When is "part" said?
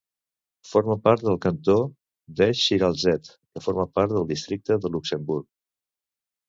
1.07-1.25, 4.01-4.17